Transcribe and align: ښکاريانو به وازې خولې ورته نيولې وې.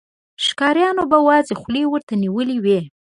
ښکاريانو 0.45 1.03
به 1.11 1.17
وازې 1.27 1.53
خولې 1.59 1.83
ورته 1.89 2.13
نيولې 2.23 2.57
وې. 2.63 2.79